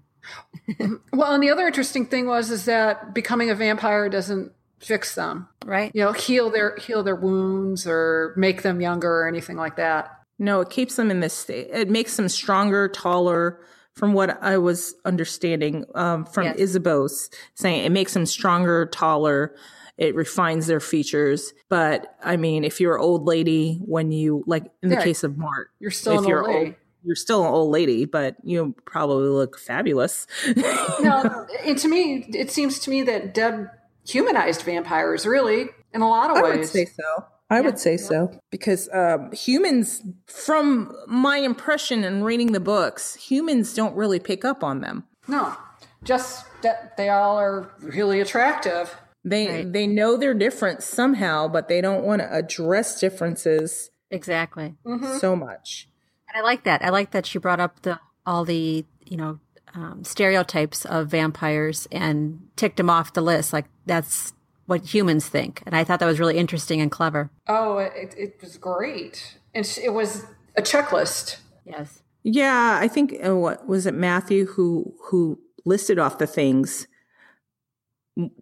[1.13, 5.49] well, and the other interesting thing was is that becoming a vampire doesn't fix them,
[5.65, 5.91] right?
[5.95, 10.11] You know, heal their heal their wounds or make them younger or anything like that.
[10.39, 11.69] No, it keeps them in this state.
[11.73, 13.61] It makes them stronger, taller.
[13.95, 16.57] From what I was understanding um, from yes.
[16.59, 19.57] Isabeau's saying, it makes them stronger, taller.
[19.97, 21.55] It refines their features.
[21.71, 25.39] But I mean, if you're an old lady, when you like in the case of
[25.39, 26.75] Marthe, you're still if you're old, old,
[27.07, 30.27] you're still an old lady, but you probably look fabulous.
[30.57, 33.69] no, and to me, it seems to me that Deb
[34.07, 36.53] humanized vampires really in a lot of I ways.
[36.53, 37.25] I would say so.
[37.49, 37.61] I yeah.
[37.61, 43.95] would say so because um, humans, from my impression and reading the books, humans don't
[43.95, 45.05] really pick up on them.
[45.29, 45.57] No,
[46.03, 48.97] just that they all are really attractive.
[49.25, 49.73] They right.
[49.73, 55.19] they know they're different somehow, but they don't want to address differences exactly mm-hmm.
[55.19, 55.89] so much.
[56.37, 56.85] And I like that.
[56.85, 59.39] I like that she brought up the all the you know
[59.75, 63.55] um, stereotypes of vampires and ticked them off the list.
[63.55, 64.35] Like that's
[64.67, 65.63] what humans think.
[65.65, 67.31] And I thought that was really interesting and clever.
[67.49, 69.39] Oh, it, it was great.
[69.55, 71.39] And it was a checklist.
[71.65, 72.03] Yes.
[72.23, 76.87] Yeah, I think uh, what was it Matthew who who listed off the things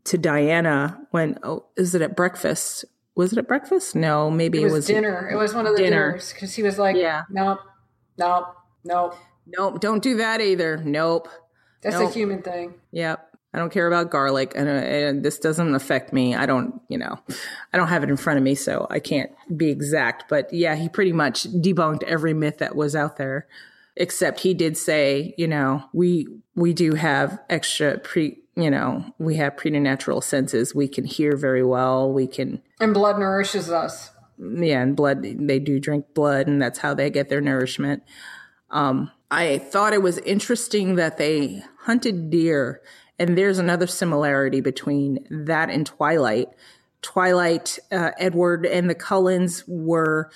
[0.03, 2.87] to Diana when oh is it at breakfast?
[3.15, 3.95] Was it at breakfast?
[3.95, 5.31] No, maybe it was, it was dinner.
[5.31, 6.09] It was one of the dinner.
[6.09, 7.23] dinners because he was like, yeah.
[7.31, 7.61] nope,
[8.19, 10.77] nope, nope, nope, don't do that either.
[10.79, 11.29] Nope,
[11.83, 12.11] that's nope.
[12.11, 12.75] a human thing.
[12.93, 13.35] Yep.
[13.55, 16.35] I don't care about garlic, and, uh, and, this doesn't affect me.
[16.35, 17.21] I don't, you know,
[17.73, 20.25] I don't have it in front of me, so I can't be exact.
[20.29, 23.47] But yeah, he pretty much debunked every myth that was out there,
[23.95, 29.37] except he did say, you know, we we do have extra pre, you know, we
[29.37, 30.75] have preternatural senses.
[30.75, 32.13] We can hear very well.
[32.13, 34.11] We can, and blood nourishes us.
[34.39, 35.23] Yeah, and blood.
[35.23, 38.03] They do drink blood, and that's how they get their nourishment.
[38.71, 42.83] Um, I thought it was interesting that they hunted deer
[43.19, 46.49] and there's another similarity between that and Twilight.
[47.03, 50.31] Twilight, uh, Edward and the Cullens were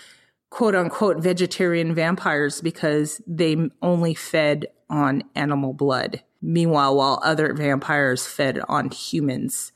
[0.50, 6.22] quote unquote vegetarian vampires because they only fed on animal blood.
[6.40, 9.72] Meanwhile, while other vampires fed on humans,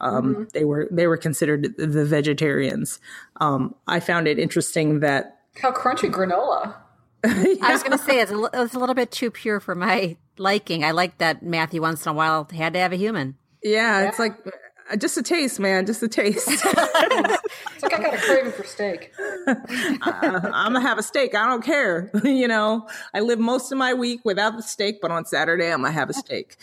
[0.00, 0.42] um, mm-hmm.
[0.52, 3.00] they were they were considered the vegetarians.
[3.40, 6.74] Um, I found it interesting that how crunchy granola.
[7.24, 7.54] yeah.
[7.62, 10.16] I was going to say it's a, it's a little bit too pure for my
[10.38, 10.84] liking.
[10.84, 13.36] I like that Matthew once in a while had to have a human.
[13.62, 14.08] Yeah, yeah.
[14.08, 14.34] it's like
[14.98, 16.48] just a taste, man, just a taste.
[16.50, 16.64] it's
[17.82, 19.12] like I got a craving for steak.
[19.46, 19.54] uh,
[20.04, 21.34] I'm gonna have a steak.
[21.34, 22.10] I don't care.
[22.24, 25.82] you know, I live most of my week without the steak, but on Saturday I'm
[25.82, 26.56] gonna have a steak.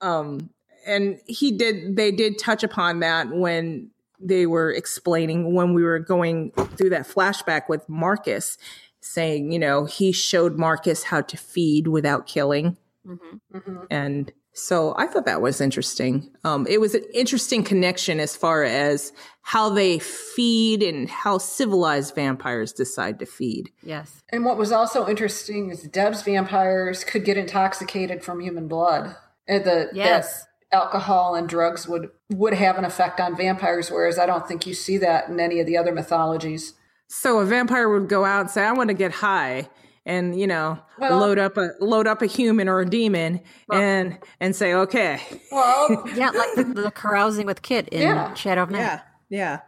[0.00, 0.50] um,
[0.86, 1.96] and he did.
[1.96, 7.06] They did touch upon that when they were explaining when we were going through that
[7.06, 8.58] flashback with Marcus
[9.00, 12.76] saying, you know, he showed Marcus how to feed without killing.
[13.06, 13.56] Mm-hmm.
[13.56, 13.84] Mm-hmm.
[13.90, 16.30] And so I thought that was interesting.
[16.42, 22.16] Um, it was an interesting connection as far as how they feed and how civilized
[22.16, 23.70] vampires decide to feed.
[23.84, 24.20] Yes.
[24.30, 29.14] And what was also interesting is Deb's vampires could get intoxicated from human blood.
[29.46, 30.46] And the yes.
[30.72, 34.74] alcohol and drugs would would have an effect on vampires, whereas I don't think you
[34.74, 36.74] see that in any of the other mythologies.
[37.06, 39.68] So a vampire would go out and say, "I want to get high."
[40.08, 43.80] And you know, well, load up a load up a human or a demon, well,
[43.80, 45.20] and and say, okay.
[45.52, 48.32] Well, yeah, like the, the, carousing with Kit in yeah.
[48.32, 48.80] Shadow of Night.
[48.80, 49.60] Yeah, yeah,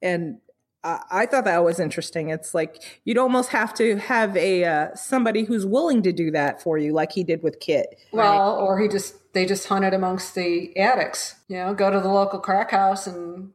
[0.00, 0.38] and
[0.84, 2.30] uh, I thought that was interesting.
[2.30, 6.62] It's like you'd almost have to have a uh, somebody who's willing to do that
[6.62, 7.98] for you, like he did with Kit.
[8.10, 8.62] Well, right?
[8.62, 11.34] or he just they just hunted amongst the addicts.
[11.48, 13.52] You know, go to the local crack house and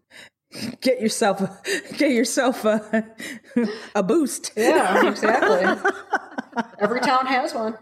[0.81, 1.59] get yourself a,
[1.97, 3.05] get yourself a,
[3.95, 4.51] a boost.
[4.55, 5.91] Yeah, exactly.
[6.79, 7.77] Every town has one.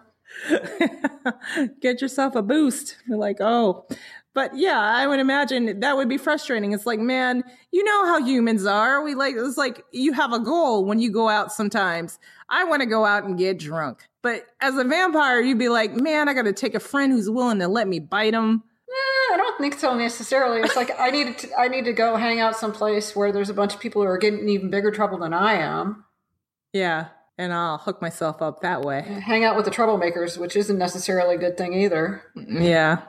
[1.81, 2.97] get yourself a boost.
[3.07, 3.87] You're like, oh,
[4.33, 6.71] but yeah, I would imagine that would be frustrating.
[6.71, 9.01] It's like, man, you know how humans are.
[9.01, 12.19] We like it's like you have a goal when you go out sometimes.
[12.49, 14.07] I want to go out and get drunk.
[14.21, 17.29] But as a vampire, you'd be like, man, I got to take a friend who's
[17.29, 20.61] willing to let me bite him Eh, I don't think so necessarily.
[20.61, 23.53] It's like I need to I need to go hang out someplace where there's a
[23.53, 26.05] bunch of people who are getting even bigger trouble than I am.
[26.73, 29.01] Yeah, and I'll hook myself up that way.
[29.01, 32.23] Hang out with the troublemakers, which isn't necessarily a good thing either.
[32.35, 33.01] Yeah.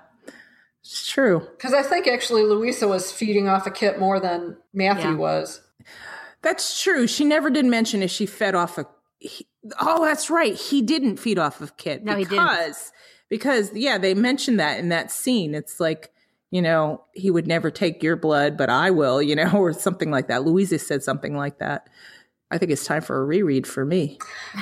[0.82, 1.46] It's true.
[1.56, 5.16] Because I think actually Louisa was feeding off a Kit more than Matthew yeah.
[5.16, 5.60] was.
[6.42, 7.06] That's true.
[7.06, 8.86] She never did mention if she fed off a.
[9.18, 9.46] He,
[9.80, 10.54] oh, that's right.
[10.54, 12.92] He didn't feed off of Kit no, because
[13.28, 15.54] because yeah, they mentioned that in that scene.
[15.54, 16.12] It's like,
[16.50, 20.10] you know, he would never take your blood, but I will, you know, or something
[20.10, 20.44] like that.
[20.44, 21.88] Louisa said something like that.
[22.50, 24.18] I think it's time for a reread for me.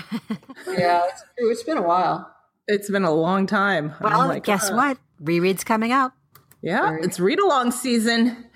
[0.66, 1.50] yeah, it's true.
[1.50, 2.33] It's been a while.
[2.66, 3.94] It's been a long time.
[4.00, 4.98] Well, like, guess uh, what?
[5.20, 6.12] Reread's coming up.
[6.62, 8.46] Yeah, it's read along season.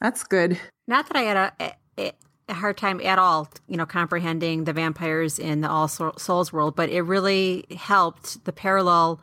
[0.00, 0.58] That's good.
[0.88, 1.52] Not that I had
[1.98, 2.12] a,
[2.48, 6.76] a, hard time at all, you know, comprehending the vampires in the All Souls world,
[6.76, 9.20] but it really helped the parallel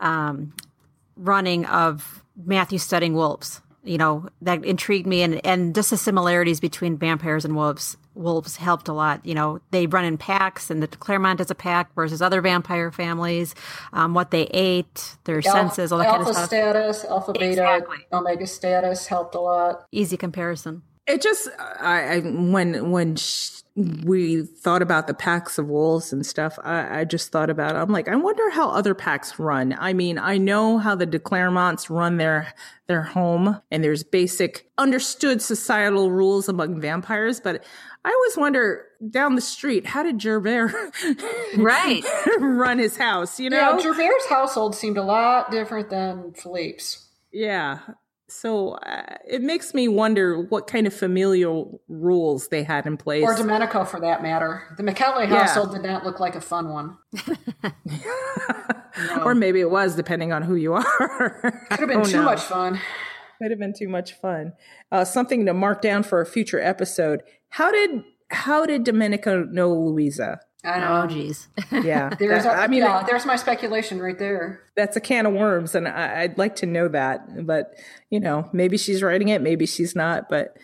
[0.00, 0.54] um,
[1.16, 3.60] running of Matthew studying wolves.
[3.84, 8.56] You know, that intrigued me, and and just the similarities between vampires and wolves wolves
[8.56, 9.24] helped a lot.
[9.24, 12.90] You know, they run in packs, and the Clermont is a pack versus other vampire
[12.90, 13.54] families.
[13.92, 16.46] Um, what they ate, their alpha, senses, all that kind of stuff.
[16.46, 17.98] status, alpha beta, exactly.
[18.12, 19.86] omega status helped a lot.
[19.90, 20.82] Easy comparison.
[21.06, 23.16] It just, I, I when when.
[23.74, 26.58] we thought about the packs of wolves and stuff.
[26.62, 27.78] I, I, just thought about it.
[27.78, 29.74] I'm like, I wonder how other packs run.
[29.78, 32.52] I mean, I know how the de Clermonts run their
[32.86, 37.64] their home, and there's basic understood societal rules among vampires, but
[38.04, 40.74] I always wonder down the street, how did Gerbert
[41.56, 42.04] right
[42.38, 43.38] run his house?
[43.38, 47.08] You know, yeah, Gerbert's household seemed a lot different than Philippe's.
[47.32, 47.78] Yeah,
[48.32, 53.22] so uh, it makes me wonder what kind of familial rules they had in place.
[53.22, 54.62] Or Domenico, for that matter.
[54.76, 56.96] The McKelvey household did not look like a fun one.
[57.84, 59.22] no.
[59.24, 61.64] Or maybe it was, depending on who you are.
[61.70, 62.24] Could have been oh, too no.
[62.24, 62.80] much fun.
[63.40, 64.54] Could have been too much fun.
[64.90, 67.22] Uh, something to mark down for a future episode.
[67.50, 70.40] How did how did Domenico know Louisa?
[70.64, 71.02] I know.
[71.02, 71.48] Oh, geez.
[71.72, 72.10] Yeah.
[72.18, 74.60] there's, that, I mean, yeah, there's my speculation right there.
[74.76, 77.46] That's a can of worms, and I, would like to know that.
[77.46, 77.74] But
[78.10, 80.28] you know, maybe she's writing it, maybe she's not.
[80.28, 80.56] But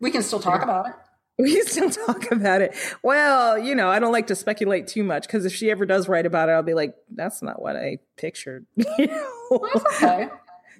[0.00, 0.94] we can still talk about it.
[1.38, 2.76] We can still talk about it.
[3.02, 6.06] Well, you know, I don't like to speculate too much because if she ever does
[6.06, 9.68] write about it, I'll be like, "That's not what I pictured." you know?
[9.72, 10.28] That's okay.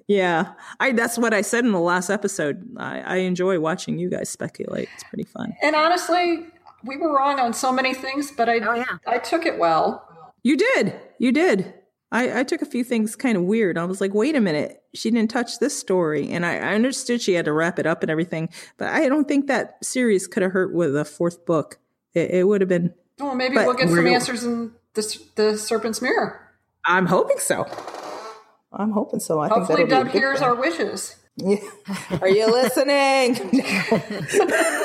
[0.07, 2.75] Yeah, I that's what I said in the last episode.
[2.77, 4.89] I, I enjoy watching you guys speculate.
[4.93, 5.55] It's pretty fun.
[5.61, 6.45] And honestly,
[6.83, 8.97] we were wrong on so many things, but I oh, yeah.
[9.07, 10.07] I took it well.
[10.43, 10.99] You did.
[11.17, 11.73] You did.
[12.11, 13.75] I, I took a few things kind of weird.
[13.75, 16.29] I was like, wait a minute, she didn't touch this story.
[16.31, 19.27] And I, I understood she had to wrap it up and everything, but I don't
[19.27, 21.79] think that series could have hurt with a fourth book.
[22.13, 22.93] It, it would have been.
[23.19, 26.39] Well, maybe we'll get some answers in the, the Serpent's Mirror.
[26.85, 27.65] I'm hoping so.
[28.71, 29.39] I'm hoping so.
[29.39, 31.15] I Hopefully, Deb hears our wishes.
[31.35, 31.57] Yeah.
[32.21, 33.35] Are you listening?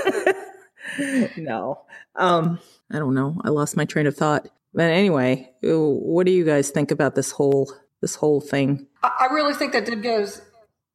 [1.37, 1.83] no.
[2.17, 2.59] Um,
[2.91, 3.41] I don't know.
[3.45, 4.49] I lost my train of thought.
[4.75, 8.87] But anyway, what do you guys think about this whole this whole thing?
[9.03, 10.43] I really think that Deb gives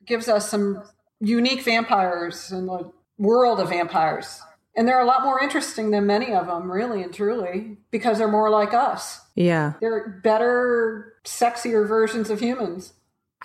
[0.05, 0.83] gives us some
[1.19, 4.41] unique vampires in the world of vampires.
[4.75, 8.27] And they're a lot more interesting than many of them, really and truly, because they're
[8.27, 9.21] more like us.
[9.35, 9.73] Yeah.
[9.79, 12.93] They're better, sexier versions of humans.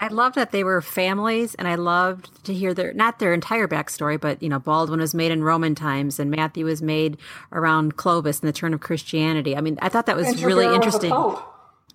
[0.00, 3.66] I loved that they were families, and I loved to hear their not their entire
[3.66, 7.18] backstory, but you know, Baldwin was made in Roman times, and Matthew was made
[7.52, 9.56] around Clovis and the turn of Christianity.
[9.56, 11.10] I mean, I thought that was and really interesting.
[11.10, 11.42] Was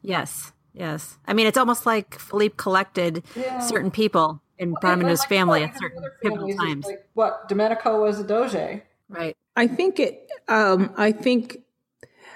[0.02, 1.18] yes, yes.
[1.28, 3.60] I mean, it's almost like Philippe collected yeah.
[3.60, 6.86] certain people and brought them into his family at certain pivotal times.
[6.86, 9.36] Like what Domenico was a doge, right?
[9.56, 10.30] I think it.
[10.48, 11.63] Um, I think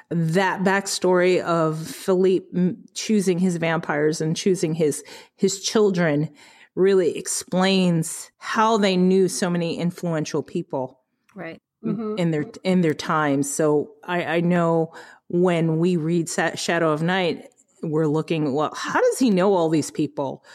[0.10, 2.46] that backstory of Philippe
[2.94, 5.04] choosing his vampires and choosing his
[5.36, 6.30] his children
[6.76, 11.02] really explains how they knew so many influential people
[11.36, 12.16] right mm-hmm.
[12.18, 14.94] in their in their times so i i know
[15.28, 17.50] when we read shadow of night
[17.82, 20.46] we're looking well how does he know all these people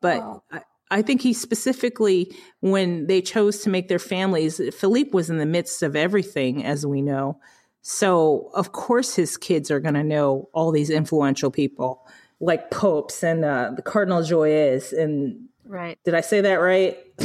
[0.00, 0.42] but wow.
[0.52, 5.38] I, I think he specifically, when they chose to make their families, Philippe was in
[5.38, 7.38] the midst of everything, as we know.
[7.82, 12.06] So, of course, his kids are going to know all these influential people
[12.40, 14.92] like popes and uh, the Cardinal Joyeuse.
[14.92, 15.98] And right.
[16.04, 16.98] Did I say that right?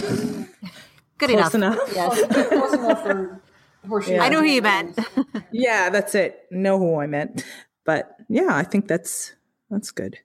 [1.18, 1.76] Good Close enough.
[1.76, 1.96] enough.
[1.96, 2.48] Yes.
[2.50, 3.42] Close enough for,
[3.88, 4.22] for yeah.
[4.22, 5.00] I know who you meant.
[5.52, 6.46] yeah, that's it.
[6.52, 7.46] Know who I meant.
[7.86, 9.34] But yeah, I think that's
[9.70, 10.18] that's good.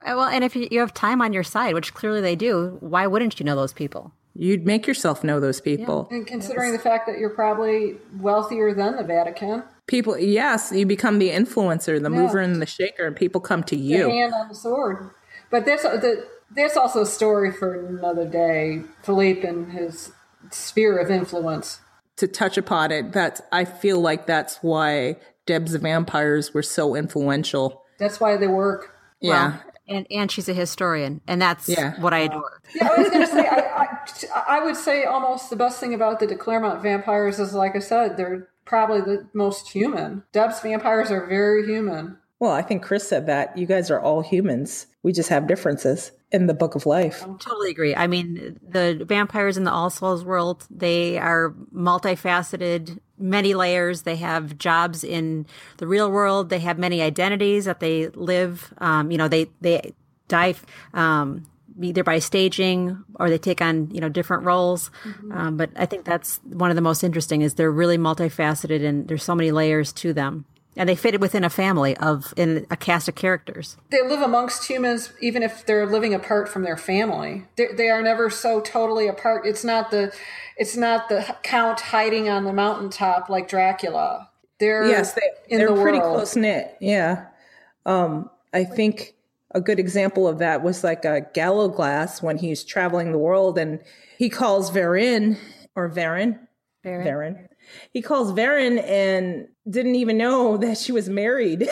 [0.00, 3.06] Uh, well, and if you have time on your side, which clearly they do, why
[3.06, 4.12] wouldn't you know those people?
[4.34, 6.08] You'd make yourself know those people.
[6.10, 6.18] Yeah.
[6.18, 6.78] And considering yes.
[6.80, 9.64] the fact that you're probably wealthier than the Vatican.
[9.88, 12.16] People, yes, you become the influencer, the yeah.
[12.16, 14.04] mover and the shaker, and people come to you.
[14.04, 15.10] The hand on the sword.
[15.50, 18.82] But there's, the, there's also a story for another day.
[19.02, 20.12] Philippe and his
[20.50, 21.80] sphere of influence.
[22.18, 25.16] To touch upon it, that's I feel like that's why
[25.46, 27.84] Deb's vampires were so influential.
[27.98, 28.94] That's why they work.
[29.20, 31.98] Yeah, well, and and she's a historian, and that's yeah.
[32.00, 32.60] what I adore.
[32.74, 33.86] Yeah, I was going to say, I,
[34.34, 37.76] I, I, would say almost the best thing about the De Clermont vampires is, like
[37.76, 40.22] I said, they're probably the most human.
[40.32, 42.18] Deb's vampires are very human.
[42.38, 43.58] Well, I think Chris said that.
[43.58, 44.86] You guys are all humans.
[45.02, 47.24] We just have differences in the book of life.
[47.24, 47.96] I totally agree.
[47.96, 54.02] I mean, the vampires in the All Souls world, they are multifaceted many layers.
[54.02, 55.46] They have jobs in
[55.78, 56.50] the real world.
[56.50, 58.72] They have many identities that they live.
[58.78, 59.94] Um, you know, they they
[60.28, 60.54] die
[60.94, 61.44] um,
[61.80, 64.90] either by staging or they take on you know different roles.
[65.04, 65.32] Mm-hmm.
[65.32, 69.08] Um, but I think that's one of the most interesting is they're really multifaceted and
[69.08, 70.44] there's so many layers to them
[70.78, 73.76] and they fit within a family of in a cast of characters.
[73.90, 77.46] They live amongst humans, even if they're living apart from their family.
[77.56, 79.44] They, they, are never so totally apart.
[79.44, 80.14] It's not the,
[80.56, 84.30] it's not the count hiding on the mountaintop like Dracula.
[84.60, 86.76] They're yes, they, are the pretty close knit.
[86.80, 87.26] Yeah,
[87.84, 89.14] um, I think
[89.52, 93.82] a good example of that was like a Gallowglass when he's traveling the world and
[94.18, 95.38] he calls Varin
[95.74, 96.38] or Varin,
[96.84, 97.48] Varin, Varin
[97.92, 101.68] he calls Varen and didn't even know that she was married.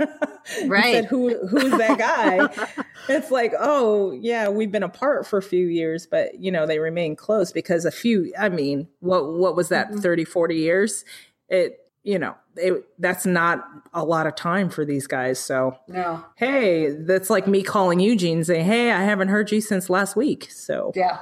[0.66, 0.94] right.
[0.94, 1.98] said, Who who's that
[2.68, 2.84] guy?
[3.08, 6.78] it's like, oh yeah, we've been apart for a few years, but you know, they
[6.78, 10.00] remain close because a few I mean, what what was that, mm-hmm.
[10.00, 11.04] 30, 40 years?
[11.48, 15.40] It you know, it, that's not a lot of time for these guys.
[15.40, 16.24] So, no.
[16.36, 20.14] hey, that's like me calling Eugene and saying, hey, I haven't heard you since last
[20.14, 20.48] week.
[20.50, 21.18] So, yeah.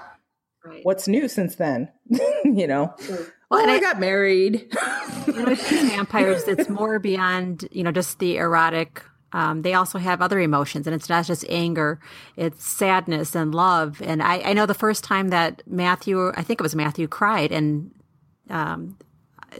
[0.64, 0.84] Right.
[0.84, 1.88] What's new since then?
[2.44, 2.94] you know?
[3.08, 4.74] Well, oh, I, I, got married.
[5.26, 9.02] you with vampires, it's more beyond, you know, just the erotic.
[9.32, 11.98] Um, they also have other emotions, and it's not just anger;
[12.36, 14.02] it's sadness and love.
[14.02, 17.50] And I, I know the first time that Matthew, I think it was Matthew, cried
[17.50, 17.90] and
[18.50, 18.98] um,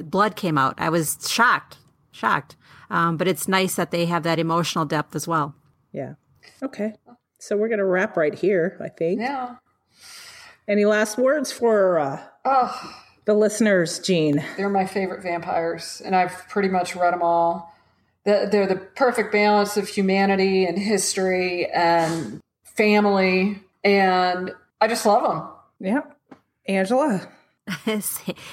[0.00, 0.74] blood came out.
[0.78, 1.78] I was shocked,
[2.10, 2.56] shocked.
[2.90, 5.54] Um, but it's nice that they have that emotional depth as well.
[5.92, 6.14] Yeah.
[6.62, 6.94] Okay.
[7.38, 8.78] So we're gonna wrap right here.
[8.80, 9.20] I think.
[9.20, 9.56] Yeah.
[10.68, 11.98] Any last words for?
[11.98, 14.44] Uh, oh the listeners, Jean?
[14.56, 17.72] They're my favorite vampires, and I've pretty much read them all.
[18.24, 25.48] They're the perfect balance of humanity and history and family, and I just love them.
[25.80, 26.02] Yeah.
[26.66, 27.28] Angela?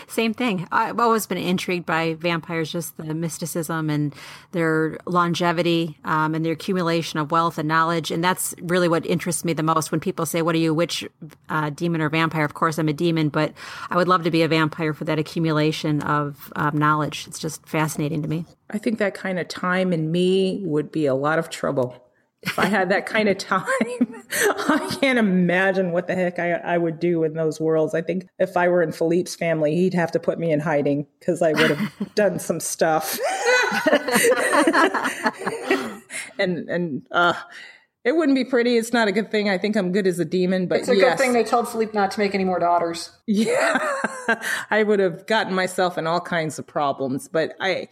[0.07, 0.67] Same thing.
[0.71, 4.13] I've always been intrigued by vampires, just the mysticism and
[4.51, 8.11] their longevity um, and their accumulation of wealth and knowledge.
[8.11, 9.91] And that's really what interests me the most.
[9.91, 11.07] When people say, What are you, which
[11.49, 12.45] uh, demon or vampire?
[12.45, 13.53] Of course, I'm a demon, but
[13.89, 17.25] I would love to be a vampire for that accumulation of um, knowledge.
[17.27, 18.45] It's just fascinating to me.
[18.69, 22.08] I think that kind of time in me would be a lot of trouble
[22.41, 23.65] if I had that kind of time,
[24.31, 27.93] I can't imagine what the heck I, I would do in those worlds.
[27.93, 31.05] I think if I were in Philippe's family, he'd have to put me in hiding
[31.19, 33.19] because I would have done some stuff.
[36.39, 37.33] and and uh,
[38.05, 38.77] it wouldn't be pretty.
[38.77, 39.49] It's not a good thing.
[39.49, 41.11] I think I'm good as a demon, but it's a yes.
[41.11, 43.11] good thing they told Philippe not to make any more daughters.
[43.27, 43.79] Yeah,
[44.71, 47.27] I would have gotten myself in all kinds of problems.
[47.27, 47.89] But I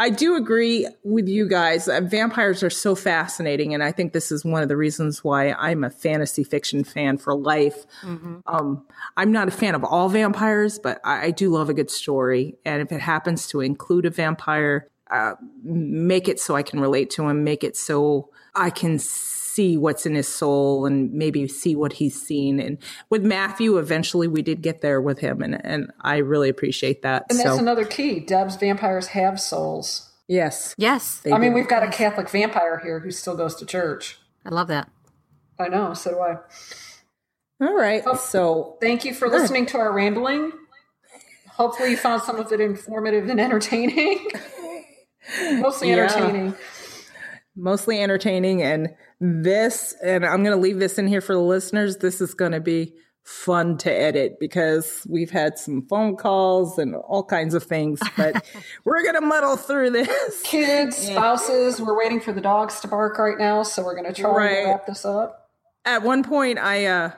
[0.00, 1.88] I do agree with you guys.
[1.88, 5.50] Uh, vampires are so fascinating, and I think this is one of the reasons why
[5.52, 7.84] I'm a fantasy fiction fan for life.
[8.02, 8.36] Mm-hmm.
[8.46, 8.86] Um,
[9.16, 12.56] I'm not a fan of all vampires, but I, I, do love a good story,
[12.64, 15.34] and if it happens to include a vampire, uh,
[15.64, 17.42] make it so I can relate to him.
[17.42, 22.20] Make it so I can see what's in his soul and maybe see what he's
[22.20, 22.60] seen.
[22.60, 22.78] And
[23.10, 27.26] with Matthew, eventually we did get there with him, and, and I really appreciate that.
[27.30, 28.20] And that's another key.
[28.20, 30.10] Deb's vampires have souls.
[30.28, 30.74] Yes.
[30.76, 31.22] Yes.
[31.32, 34.18] I mean, we've got a Catholic vampire here who still goes to church.
[34.44, 34.90] I love that.
[35.58, 35.94] I know.
[35.94, 36.36] So do I.
[37.60, 38.02] All right.
[38.06, 40.52] Oh, so thank you for listening to our rambling.
[41.50, 44.28] Hopefully, you found some of it informative and entertaining.
[45.54, 46.46] Mostly entertaining.
[46.46, 46.77] Yeah.
[47.58, 51.96] Mostly entertaining and this, and I'm going to leave this in here for the listeners.
[51.96, 52.94] This is going to be
[53.24, 58.42] fun to edit because we've had some phone calls and all kinds of things, but
[58.84, 60.42] we're going to muddle through this.
[60.44, 64.18] Kids, spouses, we're waiting for the dogs to bark right now, so we're going to
[64.18, 64.62] try right.
[64.62, 65.50] to wrap this up.
[65.84, 67.10] At one point, I, uh,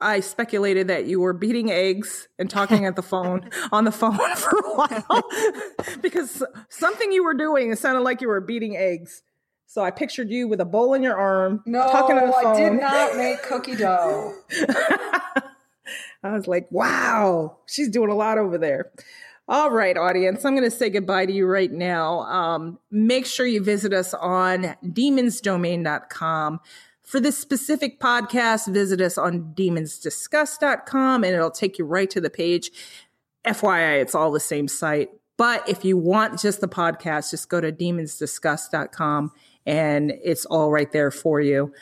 [0.00, 4.18] I speculated that you were beating eggs and talking at the phone on the phone
[4.36, 5.22] for a while
[6.00, 9.22] because something you were doing it sounded like you were beating eggs.
[9.70, 12.56] So I pictured you with a bowl in your arm, no, talking on the phone.
[12.56, 14.34] I did not make cookie dough.
[16.22, 18.90] I was like, wow, she's doing a lot over there.
[19.46, 22.20] All right, audience, I'm going to say goodbye to you right now.
[22.20, 26.60] Um, make sure you visit us on demonsdomain.com.
[27.02, 32.30] For this specific podcast, visit us on demonsdiscuss.com and it'll take you right to the
[32.30, 32.70] page.
[33.46, 35.10] FYI, it's all the same site.
[35.36, 39.32] But if you want just the podcast, just go to demonsdiscuss.com
[39.68, 41.72] and it's all right there for you.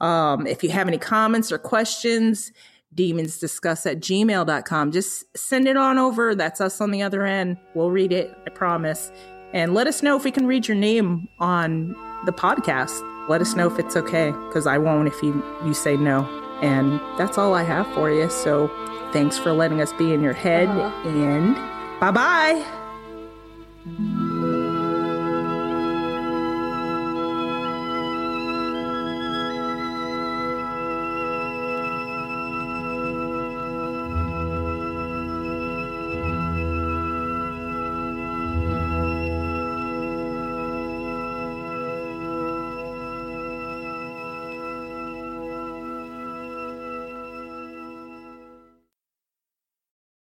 [0.00, 2.52] Um, if you have any comments or questions,
[2.94, 4.92] demonsdiscuss at gmail.com.
[4.92, 6.34] Just send it on over.
[6.34, 7.56] That's us on the other end.
[7.74, 9.12] We'll read it, I promise.
[9.52, 11.94] And let us know if we can read your name on
[12.26, 13.00] the podcast.
[13.28, 16.24] Let us know if it's okay, because I won't if you, you say no.
[16.60, 18.28] And that's all I have for you.
[18.30, 18.68] So
[19.12, 20.68] thanks for letting us be in your head.
[20.68, 21.08] Uh-huh.
[21.08, 21.54] And
[22.00, 22.64] bye bye.